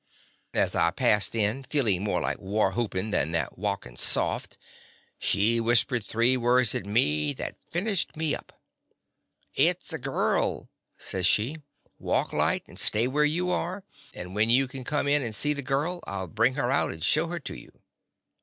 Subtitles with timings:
[0.55, 4.57] As I passed in, feelin' more like war whoopin' than like walkin' soft,
[5.19, 8.59] she whispered three words at me that finished me up.
[9.53, 11.57] "It 's a girl," says she.
[11.99, 13.83] '"Walk light, and stay where you are,
[14.15, 16.89] and when you can come in and see the girl, I '11 bring her out
[16.91, 17.69] and show her to you."